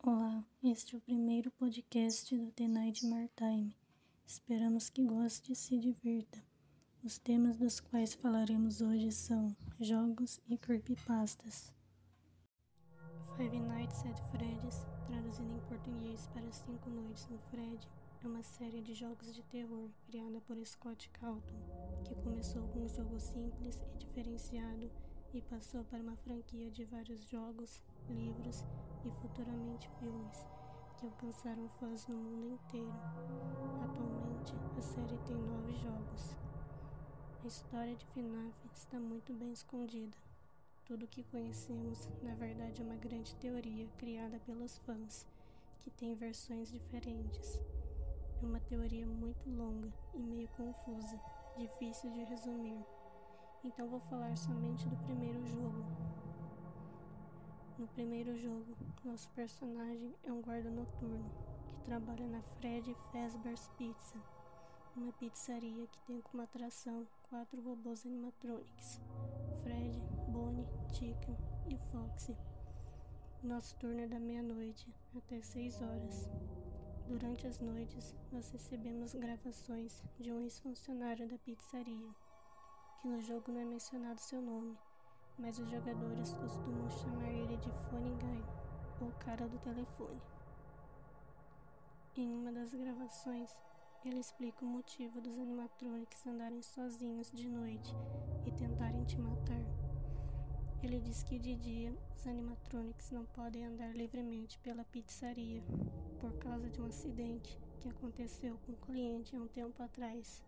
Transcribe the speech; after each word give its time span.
Olá, 0.00 0.44
este 0.62 0.94
é 0.94 0.98
o 0.98 1.00
primeiro 1.00 1.50
podcast 1.50 2.34
do 2.38 2.52
The 2.52 2.68
Nightmare 2.68 3.28
Time. 3.36 3.74
Esperamos 4.24 4.88
que 4.88 5.02
goste 5.02 5.52
e 5.52 5.56
se 5.56 5.76
divirta. 5.76 6.38
Os 7.02 7.18
temas 7.18 7.56
dos 7.56 7.80
quais 7.80 8.14
falaremos 8.14 8.80
hoje 8.80 9.10
são 9.10 9.54
jogos 9.80 10.40
e 10.48 10.56
creepypastas. 10.56 11.74
Five 13.36 13.58
Nights 13.58 14.06
at 14.06 14.18
Freddy's, 14.30 14.86
traduzido 15.08 15.52
em 15.52 15.60
português 15.62 16.28
para 16.28 16.50
Cinco 16.52 16.88
Noites 16.90 17.26
no 17.28 17.38
Fred, 17.50 17.88
é 18.22 18.26
uma 18.26 18.42
série 18.44 18.80
de 18.80 18.94
jogos 18.94 19.34
de 19.34 19.42
terror 19.42 19.90
criada 20.06 20.40
por 20.42 20.56
Scott 20.64 21.10
Calton, 21.10 22.02
que 22.04 22.14
começou 22.22 22.62
com 22.68 22.84
um 22.84 22.88
jogo 22.88 23.18
simples 23.18 23.80
e 23.94 23.98
diferenciado 23.98 24.90
e 25.34 25.42
passou 25.42 25.84
para 25.84 26.02
uma 26.02 26.16
franquia 26.16 26.70
de 26.70 26.84
vários 26.84 27.28
jogos, 27.28 27.82
livros 28.12 28.64
e 29.04 29.10
futuramente 29.10 29.88
filmes 29.98 30.46
que 30.98 31.06
alcançaram 31.06 31.68
fãs 31.78 32.06
no 32.08 32.16
mundo 32.16 32.54
inteiro. 32.54 32.92
Atualmente, 33.84 34.54
a 34.76 34.82
série 34.82 35.16
tem 35.26 35.36
nove 35.36 35.72
jogos. 35.74 36.36
A 37.44 37.46
história 37.46 37.94
de 37.94 38.04
FNAF 38.06 38.54
está 38.74 38.98
muito 38.98 39.32
bem 39.32 39.52
escondida. 39.52 40.16
Tudo 40.84 41.04
o 41.04 41.08
que 41.08 41.22
conhecemos, 41.24 42.08
na 42.22 42.34
verdade, 42.34 42.82
é 42.82 42.84
uma 42.84 42.96
grande 42.96 43.34
teoria 43.36 43.86
criada 43.98 44.40
pelos 44.40 44.78
fãs, 44.78 45.26
que 45.82 45.90
tem 45.90 46.14
versões 46.14 46.70
diferentes. 46.70 47.60
É 48.42 48.46
uma 48.46 48.60
teoria 48.60 49.06
muito 49.06 49.48
longa 49.48 49.92
e 50.14 50.18
meio 50.18 50.48
confusa, 50.56 51.20
difícil 51.56 52.10
de 52.10 52.24
resumir. 52.24 52.84
Então 53.62 53.88
vou 53.88 54.00
falar 54.00 54.36
somente 54.36 54.88
do 54.88 54.96
primeiro 55.04 55.44
jogo. 55.46 55.84
No 57.78 57.86
primeiro 57.86 58.36
jogo, 58.36 58.76
nosso 59.04 59.28
personagem 59.36 60.12
é 60.24 60.32
um 60.32 60.42
guarda 60.42 60.68
noturno 60.68 61.30
que 61.68 61.84
trabalha 61.84 62.26
na 62.26 62.42
Fred 62.42 62.96
Fazbear's 63.12 63.70
Pizza, 63.78 64.18
uma 64.96 65.12
pizzaria 65.12 65.86
que 65.86 66.00
tem 66.00 66.20
como 66.20 66.42
atração 66.42 67.06
quatro 67.30 67.62
robôs 67.62 68.04
animatronics: 68.04 69.00
Fred, 69.62 69.96
Bonnie, 70.26 70.66
Chicken 70.92 71.36
e 71.68 71.78
Foxy. 71.92 72.36
Nosso 73.44 73.76
turno 73.76 74.00
é 74.00 74.08
da 74.08 74.18
meia-noite 74.18 74.92
até 75.16 75.40
6 75.40 75.80
horas. 75.80 76.28
Durante 77.06 77.46
as 77.46 77.60
noites, 77.60 78.12
nós 78.32 78.50
recebemos 78.50 79.14
gravações 79.14 80.02
de 80.18 80.32
um 80.32 80.40
ex-funcionário 80.40 81.28
da 81.28 81.38
pizzaria 81.38 82.10
que 83.00 83.06
no 83.06 83.20
jogo 83.20 83.52
não 83.52 83.60
é 83.60 83.64
mencionado 83.64 84.20
seu 84.20 84.42
nome, 84.42 84.76
mas 85.38 85.58
os 85.58 85.70
jogadores 85.70 86.32
costumam 86.34 86.90
chamar 86.90 87.30
ele 87.30 87.56
de 87.56 87.70
Phone 87.70 88.14
Guy, 88.16 88.44
ou 89.00 89.12
cara 89.20 89.48
do 89.48 89.58
telefone. 89.58 90.20
Em 92.16 92.34
uma 92.34 92.52
das 92.52 92.74
gravações, 92.74 93.56
ele 94.04 94.18
explica 94.18 94.64
o 94.64 94.68
motivo 94.68 95.20
dos 95.20 95.38
animatronics 95.38 96.26
andarem 96.26 96.62
sozinhos 96.62 97.30
de 97.30 97.48
noite 97.48 97.94
e 98.46 98.50
tentarem 98.50 99.04
te 99.04 99.18
matar. 99.18 99.62
Ele 100.82 101.00
diz 101.00 101.22
que 101.22 101.38
de 101.38 101.54
dia 101.56 101.96
os 102.14 102.26
animatronics 102.26 103.10
não 103.10 103.24
podem 103.26 103.64
andar 103.64 103.94
livremente 103.94 104.58
pela 104.58 104.84
pizzaria 104.84 105.62
por 106.20 106.32
causa 106.38 106.68
de 106.68 106.80
um 106.80 106.86
acidente 106.86 107.58
que 107.80 107.88
aconteceu 107.88 108.58
com 108.64 108.72
um 108.72 108.76
cliente 108.76 109.36
há 109.36 109.40
um 109.40 109.48
tempo 109.48 109.82
atrás 109.82 110.42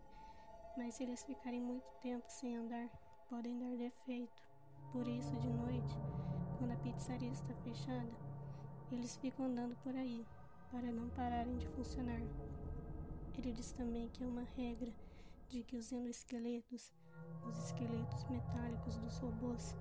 mas 0.77 0.95
se 0.95 1.03
eles 1.03 1.23
ficarem 1.23 1.61
muito 1.61 1.89
tempo 2.01 2.25
sem 2.29 2.55
andar, 2.55 2.89
podem 3.29 3.57
dar 3.57 3.75
defeito. 3.75 4.50
Por 4.91 5.07
isso, 5.07 5.35
de 5.37 5.49
noite, 5.49 5.95
quando 6.57 6.71
a 6.71 6.75
pizzaria 6.77 7.31
está 7.31 7.53
fechada, 7.63 8.11
eles 8.91 9.15
ficam 9.17 9.45
andando 9.45 9.75
por 9.83 9.95
aí, 9.95 10.25
para 10.69 10.91
não 10.91 11.09
pararem 11.09 11.57
de 11.57 11.67
funcionar. 11.69 12.21
Ele 13.37 13.51
diz 13.53 13.71
também 13.71 14.09
que 14.09 14.23
é 14.23 14.27
uma 14.27 14.43
regra 14.55 14.93
de 15.49 15.63
que 15.63 15.75
os 15.75 15.91
endoesqueletos, 15.91 16.93
os 17.47 17.57
esqueletos 17.65 18.23
metálicos 18.25 18.97
dos 18.97 19.17
robôs, 19.17 19.75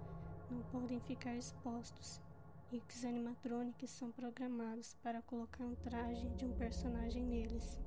não 0.50 0.62
podem 0.70 0.98
ficar 1.00 1.36
expostos 1.36 2.20
e 2.72 2.80
que 2.80 2.94
os 2.94 3.04
animatrônicos 3.04 3.90
são 3.90 4.10
programados 4.12 4.94
para 5.02 5.22
colocar 5.22 5.64
um 5.64 5.74
traje 5.74 6.28
de 6.30 6.46
um 6.46 6.52
personagem 6.52 7.22
neles. 7.22 7.78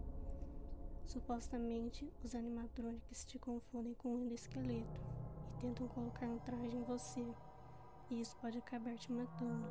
Supostamente, 1.05 2.11
os 2.23 2.35
animatrônicos 2.35 3.25
te 3.25 3.39
confundem 3.39 3.93
com 3.93 4.15
um 4.15 4.33
esqueleto 4.33 5.22
tentam 5.63 5.87
colocar 5.87 6.25
um 6.25 6.37
traje 6.39 6.75
em 6.75 6.83
você, 6.83 7.25
e 8.09 8.19
isso 8.19 8.35
pode 8.41 8.57
acabar 8.57 8.97
te 8.97 9.09
matando. 9.13 9.65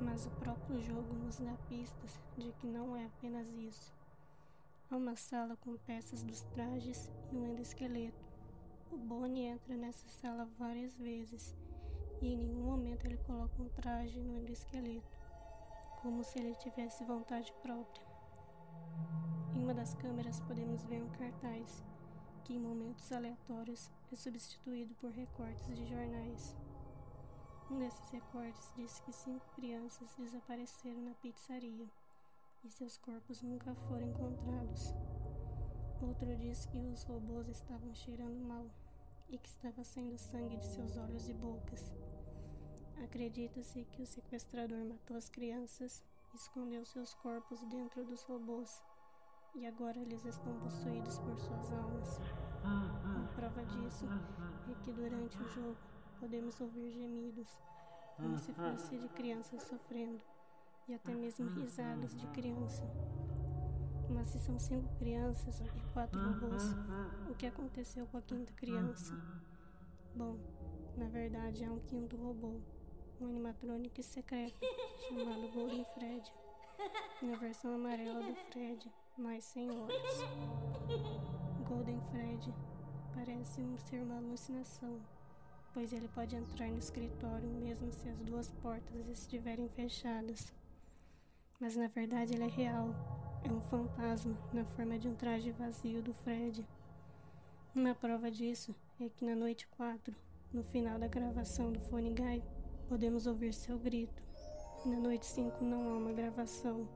Mas 0.00 0.24
o 0.24 0.30
próprio 0.30 0.80
jogo 0.80 1.12
nos 1.12 1.38
dá 1.38 1.52
pistas 1.68 2.18
de 2.38 2.50
que 2.52 2.66
não 2.66 2.96
é 2.96 3.04
apenas 3.04 3.46
isso. 3.50 3.94
Há 4.90 4.96
uma 4.96 5.14
sala 5.16 5.54
com 5.56 5.76
peças 5.76 6.22
dos 6.22 6.40
trajes 6.54 7.12
e 7.30 7.36
um 7.36 7.46
endoesqueleto. 7.46 8.24
O 8.90 8.96
Bonnie 8.96 9.48
entra 9.48 9.76
nessa 9.76 10.08
sala 10.08 10.48
várias 10.58 10.96
vezes 10.96 11.54
e 12.22 12.32
em 12.32 12.38
nenhum 12.38 12.64
momento 12.64 13.04
ele 13.04 13.18
coloca 13.18 13.62
um 13.62 13.68
traje 13.68 14.18
no 14.18 14.38
endoesqueleto, 14.38 15.18
como 16.00 16.24
se 16.24 16.38
ele 16.38 16.54
tivesse 16.54 17.04
vontade 17.04 17.52
própria. 17.60 18.06
Em 19.54 19.62
uma 19.62 19.74
das 19.74 19.94
câmeras 19.94 20.40
podemos 20.40 20.84
ver 20.84 21.02
um 21.02 21.08
cartaz 21.10 21.84
que, 22.44 22.54
em 22.54 22.60
momentos 22.60 23.10
aleatórios, 23.10 23.90
é 24.12 24.16
substituído 24.16 24.94
por 24.96 25.10
recortes 25.10 25.66
de 25.74 25.86
jornais. 25.86 26.54
Um 27.70 27.78
desses 27.78 28.10
recortes 28.10 28.72
diz 28.76 29.00
que 29.00 29.12
cinco 29.12 29.44
crianças 29.56 30.14
desapareceram 30.18 31.00
na 31.00 31.14
pizzaria 31.14 31.88
e 32.62 32.70
seus 32.70 32.98
corpos 32.98 33.42
nunca 33.42 33.74
foram 33.74 34.08
encontrados. 34.08 34.94
Outro 36.02 36.36
diz 36.36 36.66
que 36.66 36.78
os 36.78 37.02
robôs 37.04 37.48
estavam 37.48 37.94
cheirando 37.94 38.46
mal 38.46 38.66
e 39.30 39.38
que 39.38 39.48
estava 39.48 39.82
saindo 39.82 40.18
sangue 40.18 40.58
de 40.58 40.66
seus 40.66 40.96
olhos 40.96 41.28
e 41.28 41.32
bocas. 41.32 41.90
Acredita-se 43.02 43.84
que 43.86 44.02
o 44.02 44.06
sequestrador 44.06 44.84
matou 44.84 45.16
as 45.16 45.30
crianças 45.30 46.04
e 46.32 46.36
escondeu 46.36 46.84
seus 46.84 47.14
corpos 47.14 47.62
dentro 47.64 48.04
dos 48.04 48.22
robôs 48.24 48.82
e 49.54 49.66
agora 49.66 49.98
eles 49.98 50.24
estão 50.24 50.52
possuídos 50.60 51.18
por 51.18 51.38
suas 51.38 51.72
almas. 51.72 52.20
Uma 52.64 53.28
prova 53.34 53.64
disso 53.64 54.06
é 54.70 54.74
que 54.82 54.92
durante 54.92 55.40
o 55.40 55.48
jogo 55.48 55.76
podemos 56.18 56.60
ouvir 56.60 56.90
gemidos, 56.90 57.48
como 58.16 58.38
se 58.38 58.52
fosse 58.52 58.96
de 58.96 59.08
crianças 59.08 59.62
sofrendo, 59.62 60.20
e 60.88 60.94
até 60.94 61.14
mesmo 61.14 61.48
risadas 61.50 62.14
de 62.14 62.26
criança. 62.28 62.84
Mas 64.10 64.30
se 64.30 64.38
são 64.38 64.58
cinco 64.58 64.88
crianças 64.96 65.60
e 65.60 65.92
quatro 65.92 66.20
robôs, 66.20 66.62
o 67.30 67.34
que 67.34 67.46
aconteceu 67.46 68.06
com 68.06 68.18
a 68.18 68.22
quinta 68.22 68.52
criança? 68.52 69.14
Bom, 70.14 70.38
na 70.96 71.08
verdade 71.08 71.64
há 71.64 71.70
um 71.70 71.80
quinto 71.80 72.16
robô, 72.16 72.60
um 73.20 73.26
animatrônico 73.26 74.02
secreto 74.02 74.56
chamado 75.08 75.48
Golden 75.52 75.84
Fred, 75.94 76.32
na 77.22 77.36
versão 77.36 77.74
amarela 77.74 78.22
do 78.22 78.34
Fred 78.50 78.90
mas 79.16 79.44
sem 79.44 79.70
olhos. 79.70 80.18
Golden 81.68 82.00
Fred 82.10 82.54
parece 83.14 83.62
ser 83.78 84.02
uma 84.02 84.16
alucinação, 84.16 85.00
pois 85.72 85.92
ele 85.92 86.08
pode 86.08 86.34
entrar 86.34 86.68
no 86.68 86.78
escritório 86.78 87.48
mesmo 87.48 87.92
se 87.92 88.08
as 88.08 88.18
duas 88.20 88.48
portas 88.48 89.08
estiverem 89.08 89.68
fechadas. 89.68 90.52
Mas 91.60 91.76
na 91.76 91.86
verdade 91.86 92.34
ele 92.34 92.44
é 92.44 92.48
real, 92.48 92.88
é 93.44 93.52
um 93.52 93.60
fantasma 93.62 94.36
na 94.52 94.64
forma 94.64 94.98
de 94.98 95.08
um 95.08 95.14
traje 95.14 95.52
vazio 95.52 96.02
do 96.02 96.12
Fred. 96.12 96.66
Uma 97.74 97.94
prova 97.94 98.30
disso 98.30 98.74
é 99.00 99.08
que 99.08 99.24
na 99.24 99.34
noite 99.34 99.66
4, 99.68 100.14
no 100.52 100.64
final 100.64 100.98
da 100.98 101.06
gravação 101.06 101.72
do 101.72 101.80
Phone 101.80 102.10
Guy, 102.10 102.42
podemos 102.88 103.26
ouvir 103.26 103.54
seu 103.54 103.78
grito. 103.78 104.22
Na 104.84 104.96
noite 104.96 105.26
5 105.26 105.64
não 105.64 105.88
há 105.88 105.96
uma 105.96 106.12
gravação, 106.12 106.86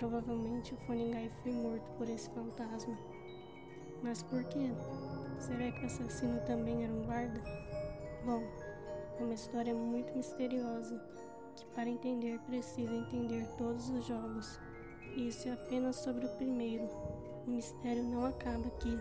Provavelmente 0.00 0.72
o 0.72 0.78
Funingai 0.78 1.30
foi 1.42 1.52
morto 1.52 1.84
por 1.98 2.08
esse 2.08 2.30
fantasma. 2.30 2.96
Mas 4.02 4.22
por 4.22 4.42
quê? 4.44 4.70
Será 5.38 5.70
que 5.70 5.82
o 5.82 5.84
assassino 5.84 6.40
também 6.46 6.84
era 6.84 6.90
um 6.90 7.04
guarda? 7.04 7.38
Bom, 8.24 8.42
é 9.18 9.22
uma 9.22 9.34
história 9.34 9.74
muito 9.74 10.16
misteriosa 10.16 10.98
que 11.54 11.66
para 11.74 11.90
entender 11.90 12.38
precisa 12.46 12.94
entender 12.94 13.46
todos 13.58 13.90
os 13.90 14.06
jogos. 14.06 14.58
E 15.14 15.28
isso 15.28 15.48
é 15.48 15.52
apenas 15.52 15.96
sobre 15.96 16.24
o 16.24 16.36
primeiro. 16.36 16.84
O 17.46 17.50
mistério 17.50 18.02
não 18.02 18.24
acaba 18.24 18.68
aqui. 18.68 18.98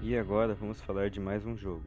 E 0.00 0.16
agora 0.16 0.54
vamos 0.54 0.80
falar 0.80 1.10
de 1.10 1.18
mais 1.18 1.44
um 1.44 1.56
jogo, 1.56 1.82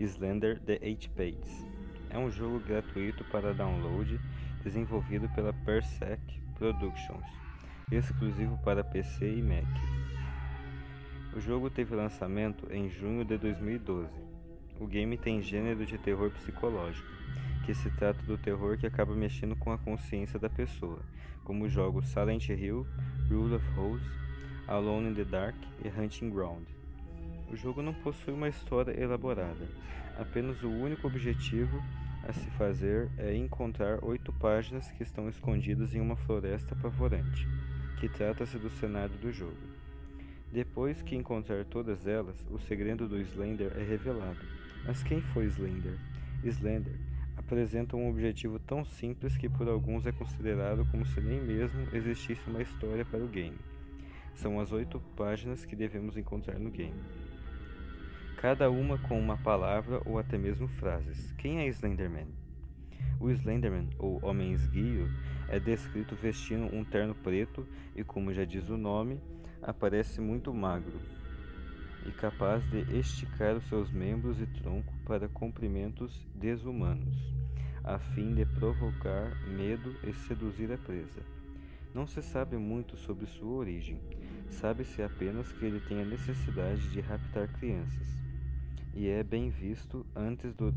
Slender 0.00 0.60
The 0.60 0.78
Eight 0.82 1.08
Pages. 1.10 1.66
É 2.10 2.18
um 2.18 2.30
jogo 2.30 2.60
gratuito 2.60 3.24
para 3.24 3.54
download 3.54 4.20
desenvolvido 4.62 5.28
pela 5.30 5.52
Persec 5.52 6.20
Productions, 6.58 7.24
exclusivo 7.90 8.58
para 8.64 8.84
PC 8.84 9.36
e 9.36 9.42
Mac. 9.42 9.64
O 11.34 11.40
jogo 11.40 11.70
teve 11.70 11.94
lançamento 11.94 12.66
em 12.72 12.88
junho 12.88 13.24
de 13.24 13.36
2012 13.36 14.08
O 14.80 14.86
game 14.86 15.18
tem 15.18 15.42
gênero 15.42 15.84
de 15.84 15.98
terror 15.98 16.30
psicológico, 16.30 17.06
que 17.64 17.74
se 17.74 17.90
trata 17.90 18.22
do 18.22 18.38
terror 18.38 18.78
que 18.78 18.86
acaba 18.86 19.14
mexendo 19.14 19.56
com 19.56 19.70
a 19.70 19.78
consciência 19.78 20.38
da 20.38 20.48
pessoa, 20.48 21.00
como 21.44 21.64
os 21.64 21.72
jogos 21.72 22.06
Silent 22.06 22.48
Hill, 22.48 22.86
Rule 23.28 23.54
of 23.54 23.66
Rose, 23.76 24.04
Alone 24.66 25.10
in 25.10 25.14
the 25.14 25.24
Dark 25.24 25.56
e 25.84 25.88
Hunting 25.88 26.30
Ground. 26.30 26.75
O 27.50 27.56
jogo 27.56 27.80
não 27.80 27.94
possui 27.94 28.34
uma 28.34 28.48
história 28.48 28.98
elaborada, 29.00 29.68
apenas 30.18 30.62
o 30.62 30.68
único 30.68 31.06
objetivo 31.06 31.80
a 32.26 32.32
se 32.32 32.50
fazer 32.50 33.08
é 33.16 33.36
encontrar 33.36 34.04
oito 34.04 34.32
páginas 34.32 34.90
que 34.90 35.04
estão 35.04 35.28
escondidas 35.28 35.94
em 35.94 36.00
uma 36.00 36.16
floresta 36.16 36.74
apavorante, 36.74 37.46
que 38.00 38.08
trata-se 38.08 38.58
do 38.58 38.68
cenário 38.68 39.16
do 39.18 39.32
jogo. 39.32 39.56
Depois 40.52 41.02
que 41.02 41.14
encontrar 41.14 41.64
todas 41.64 42.06
elas, 42.06 42.44
o 42.50 42.58
segredo 42.58 43.06
do 43.06 43.20
Slender 43.20 43.72
é 43.76 43.84
revelado. 43.84 44.40
Mas 44.84 45.02
quem 45.04 45.20
foi 45.20 45.44
Slender? 45.46 45.98
Slender 46.42 46.98
apresenta 47.36 47.96
um 47.96 48.08
objetivo 48.08 48.58
tão 48.58 48.84
simples 48.84 49.36
que 49.36 49.48
por 49.48 49.68
alguns 49.68 50.04
é 50.04 50.12
considerado 50.12 50.84
como 50.90 51.06
se 51.06 51.20
nem 51.20 51.40
mesmo 51.40 51.86
existisse 51.92 52.48
uma 52.48 52.62
história 52.62 53.04
para 53.04 53.22
o 53.22 53.28
game. 53.28 53.58
São 54.34 54.58
as 54.58 54.72
oito 54.72 55.00
páginas 55.16 55.64
que 55.64 55.76
devemos 55.76 56.16
encontrar 56.16 56.58
no 56.58 56.70
game. 56.70 57.00
Cada 58.36 58.70
uma 58.70 58.98
com 58.98 59.18
uma 59.18 59.38
palavra 59.38 60.02
ou 60.04 60.18
até 60.18 60.36
mesmo 60.36 60.68
frases. 60.68 61.32
Quem 61.38 61.60
é 61.60 61.66
Slenderman? 61.68 62.28
O 63.18 63.30
Slenderman, 63.30 63.88
ou 63.98 64.22
Homem 64.22 64.52
Esguio, 64.52 65.08
é 65.48 65.58
descrito 65.58 66.14
vestindo 66.14 66.74
um 66.74 66.84
terno 66.84 67.14
preto 67.14 67.66
e, 67.94 68.04
como 68.04 68.34
já 68.34 68.44
diz 68.44 68.68
o 68.68 68.76
nome, 68.76 69.18
aparece 69.62 70.20
muito 70.20 70.52
magro 70.52 71.00
e 72.06 72.12
capaz 72.12 72.62
de 72.70 72.80
esticar 72.96 73.56
os 73.56 73.64
seus 73.68 73.90
membros 73.90 74.38
e 74.40 74.46
tronco 74.46 74.92
para 75.06 75.28
comprimentos 75.28 76.26
desumanos, 76.34 77.16
a 77.82 77.98
fim 77.98 78.34
de 78.34 78.44
provocar 78.44 79.30
medo 79.48 79.96
e 80.06 80.12
seduzir 80.12 80.70
a 80.70 80.78
presa. 80.78 81.22
Não 81.94 82.06
se 82.06 82.22
sabe 82.22 82.58
muito 82.58 82.98
sobre 82.98 83.26
sua 83.26 83.56
origem, 83.56 83.98
sabe-se 84.50 85.02
apenas 85.02 85.50
que 85.52 85.64
ele 85.64 85.80
tem 85.80 86.02
a 86.02 86.04
necessidade 86.04 86.86
de 86.90 87.00
raptar 87.00 87.48
crianças, 87.58 88.25
e 88.96 89.08
é 89.08 89.22
bem 89.22 89.50
visto 89.50 90.06
antes 90.16 90.54
do 90.54 90.74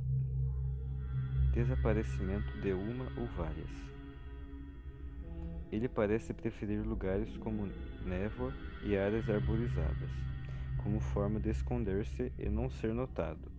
desaparecimento 1.54 2.52
de 2.60 2.74
uma 2.74 3.06
ou 3.18 3.26
várias. 3.28 3.70
Ele 5.72 5.88
parece 5.88 6.34
preferir 6.34 6.86
lugares 6.86 7.38
como 7.38 7.70
névoa 8.06 8.54
e 8.84 8.98
áreas 8.98 9.30
arborizadas, 9.30 10.10
como 10.84 11.00
forma 11.00 11.40
de 11.40 11.50
esconder-se 11.50 12.34
e 12.38 12.50
não 12.50 12.70
ser 12.70 12.94
notado. 12.94 13.50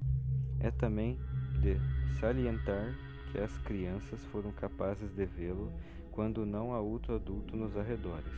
É 0.61 0.71
também 0.71 1.19
de 1.63 1.79
salientar 2.21 2.95
que 3.33 3.39
as 3.39 3.57
crianças 3.59 4.23
foram 4.27 4.53
capazes 4.53 5.11
de 5.15 5.25
vê-lo 5.25 5.73
quando 6.11 6.45
não 6.45 6.75
há 6.75 6.81
outro 6.81 7.15
adulto 7.15 7.57
nos 7.57 7.75
arredores. 7.79 8.35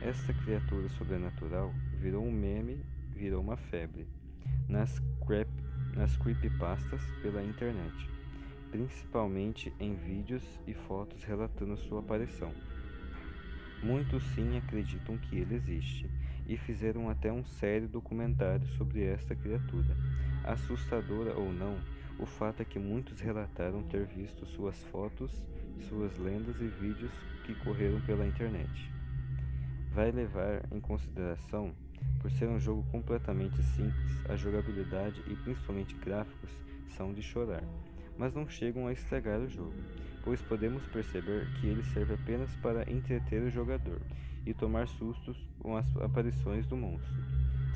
Esta 0.00 0.32
criatura 0.32 0.88
sobrenatural 0.90 1.74
virou 1.98 2.24
um 2.24 2.30
meme, 2.30 2.80
virou 3.12 3.40
uma 3.40 3.56
febre 3.56 4.06
nas, 4.68 5.00
creep, 5.26 5.48
nas 5.96 6.16
creepypastas 6.16 7.00
pela 7.20 7.42
internet, 7.42 8.08
principalmente 8.70 9.72
em 9.80 9.96
vídeos 9.96 10.44
e 10.66 10.72
fotos 10.72 11.24
relatando 11.24 11.76
sua 11.76 11.98
aparição. 11.98 12.52
Muitos 13.82 14.22
sim 14.34 14.56
acreditam 14.56 15.18
que 15.18 15.36
ele 15.36 15.56
existe 15.56 16.08
e 16.46 16.56
fizeram 16.56 17.10
até 17.10 17.32
um 17.32 17.44
sério 17.44 17.88
documentário 17.88 18.66
sobre 18.68 19.02
esta 19.04 19.34
criatura. 19.34 19.96
Assustadora 20.44 21.34
ou 21.34 21.52
não, 21.52 21.76
o 22.18 22.24
fato 22.24 22.62
é 22.62 22.64
que 22.64 22.78
muitos 22.78 23.20
relataram 23.20 23.82
ter 23.82 24.06
visto 24.06 24.46
suas 24.46 24.80
fotos, 24.84 25.30
suas 25.88 26.16
lendas 26.18 26.60
e 26.60 26.68
vídeos 26.68 27.12
que 27.44 27.54
correram 27.56 28.00
pela 28.02 28.26
internet. 28.26 28.90
Vai 29.92 30.12
levar 30.12 30.62
em 30.72 30.80
consideração, 30.80 31.74
por 32.20 32.30
ser 32.30 32.48
um 32.48 32.58
jogo 32.58 32.84
completamente 32.90 33.62
simples, 33.62 34.24
a 34.28 34.36
jogabilidade 34.36 35.22
e 35.26 35.34
principalmente 35.36 35.94
gráficos 35.94 36.50
são 36.96 37.12
de 37.12 37.22
chorar, 37.22 37.64
mas 38.18 38.34
não 38.34 38.48
chegam 38.48 38.86
a 38.86 38.92
estragar 38.92 39.40
o 39.40 39.48
jogo 39.48 39.74
pois 40.26 40.42
podemos 40.42 40.84
perceber 40.86 41.46
que 41.60 41.68
ele 41.68 41.84
serve 41.84 42.14
apenas 42.14 42.50
para 42.56 42.90
entreter 42.90 43.40
o 43.44 43.50
jogador 43.50 44.00
e 44.44 44.52
tomar 44.52 44.88
sustos 44.88 45.36
com 45.60 45.76
as 45.76 45.86
aparições 45.98 46.66
do 46.66 46.76
monstro. 46.76 47.14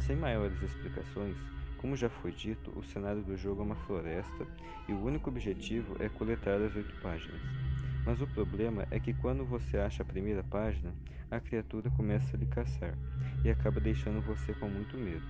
Sem 0.04 0.16
maiores 0.16 0.60
explicações, 0.60 1.36
como 1.78 1.94
já 1.94 2.10
foi 2.10 2.32
dito, 2.32 2.76
o 2.76 2.82
cenário 2.82 3.22
do 3.22 3.36
jogo 3.36 3.62
é 3.62 3.64
uma 3.66 3.76
floresta 3.76 4.48
e 4.88 4.92
o 4.92 5.00
único 5.00 5.30
objetivo 5.30 5.94
é 6.00 6.08
coletar 6.08 6.60
as 6.60 6.74
oito 6.74 6.92
páginas. 7.00 7.69
Mas 8.04 8.20
o 8.20 8.26
problema 8.26 8.86
é 8.90 8.98
que 8.98 9.12
quando 9.12 9.44
você 9.44 9.76
acha 9.76 10.02
a 10.02 10.06
primeira 10.06 10.42
página, 10.42 10.94
a 11.30 11.38
criatura 11.38 11.90
começa 11.90 12.36
a 12.36 12.38
lhe 12.38 12.46
caçar 12.46 12.96
e 13.44 13.50
acaba 13.50 13.80
deixando 13.80 14.20
você 14.20 14.52
com 14.54 14.68
muito 14.68 14.96
medo. 14.96 15.26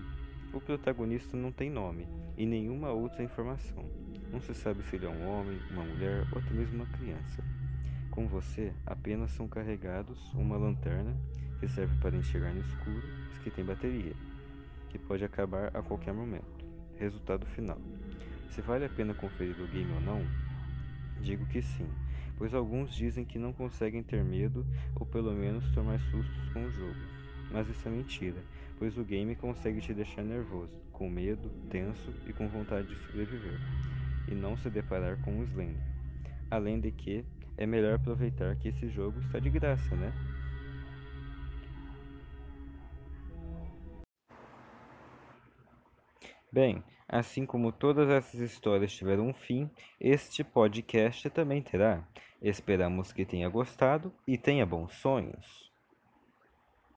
O 0.53 0.61
protagonista 0.61 1.37
não 1.37 1.53
tem 1.53 1.71
nome 1.71 2.09
e 2.37 2.47
nenhuma 2.47 2.91
outra 2.91 3.23
informação. 3.23 3.85
Não 4.33 4.41
se 4.41 4.55
sabe 4.55 4.83
se 4.85 4.97
ele 4.97 5.07
é 5.07 5.09
um 5.09 5.29
homem, 5.29 5.59
uma 5.71 5.85
mulher 5.85 6.27
ou 6.33 6.39
até 6.39 6.51
mesmo 6.53 6.77
uma 6.77 6.87
criança. 6.87 7.45
Com 8.11 8.27
você, 8.27 8.73
apenas 8.87 9.31
são 9.33 9.47
carregados 9.47 10.33
uma 10.35 10.57
lanterna 10.57 11.17
que 11.61 11.69
serve 11.69 11.97
para 11.99 12.17
enxergar 12.17 12.53
no 12.53 12.61
escuro, 12.61 13.03
mas 13.29 13.39
que 13.39 13.51
tem 13.51 13.65
bateria, 13.65 14.15
que 14.89 14.99
pode 14.99 15.25
acabar 15.25 15.69
a 15.77 15.83
qualquer 15.83 16.15
momento. 16.15 16.67
Resultado 16.99 17.47
final. 17.47 17.79
Se 18.51 18.61
vale 18.61 18.85
a 18.85 18.89
pena 18.89 19.15
conferir 19.15 19.61
o 19.61 19.69
game 19.69 19.93
ou 19.93 20.01
não? 20.01 20.27
Digo 21.21 21.47
que 21.47 21.63
sim, 21.63 21.89
pois 22.41 22.55
alguns 22.55 22.95
dizem 22.95 23.23
que 23.23 23.39
não 23.39 23.53
conseguem 23.53 24.03
ter 24.03 24.25
medo 24.25 24.67
ou 24.99 25.05
pelo 25.05 25.31
menos 25.35 25.71
tomar 25.73 26.01
sustos 26.01 26.49
com 26.55 26.65
o 26.65 26.71
jogo. 26.71 26.97
Mas 27.51 27.69
isso 27.69 27.87
é 27.87 27.91
mentira, 27.91 28.43
pois 28.79 28.97
o 28.97 29.05
game 29.05 29.37
consegue 29.37 29.79
te 29.83 29.93
deixar 29.93 30.23
nervoso, 30.23 30.73
com 30.91 31.07
medo, 31.11 31.51
tenso 31.69 32.15
e 32.27 32.33
com 32.33 32.49
vontade 32.49 32.89
de 32.89 32.97
sobreviver 32.97 33.61
e 34.27 34.35
não 34.35 34.57
se 34.57 34.71
deparar 34.71 35.21
com 35.21 35.39
um 35.39 35.43
Slender. 35.43 35.83
Além 36.51 36.81
de 36.81 36.91
que 36.91 37.27
é 37.59 37.67
melhor 37.67 37.97
aproveitar 37.97 38.57
que 38.57 38.69
esse 38.69 38.89
jogo 38.89 39.21
está 39.21 39.39
de 39.39 39.51
graça, 39.51 39.95
né? 39.95 40.11
Bem, 46.51 46.83
assim 47.11 47.45
como 47.45 47.73
todas 47.73 48.09
essas 48.09 48.41
histórias 48.41 48.93
tiveram 48.93 49.29
um 49.29 49.35
fim, 49.35 49.69
este 50.01 50.45
podcast 50.45 51.29
também 51.31 51.61
terá. 51.61 52.07
Esperamos 52.41 53.13
que 53.13 53.27
tenha 53.27 53.49
gostado 53.49 54.15
e 54.27 54.39
tenha 54.39 54.65
bons 54.65 54.93
sonhos. 54.95 55.70